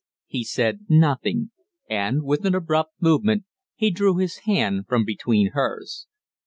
[0.25, 1.51] He said nothing;
[1.87, 3.43] and, with an abrupt movement,
[3.75, 6.07] he drew his hand from between hers.